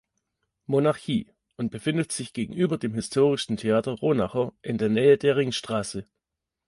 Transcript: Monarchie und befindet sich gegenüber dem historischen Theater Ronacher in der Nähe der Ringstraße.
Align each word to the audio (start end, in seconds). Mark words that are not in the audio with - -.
Monarchie 0.65 1.27
und 1.57 1.69
befindet 1.69 2.11
sich 2.11 2.33
gegenüber 2.33 2.79
dem 2.79 2.95
historischen 2.95 3.55
Theater 3.57 3.91
Ronacher 3.91 4.51
in 4.63 4.79
der 4.79 4.89
Nähe 4.89 5.19
der 5.19 5.35
Ringstraße. 5.35 6.07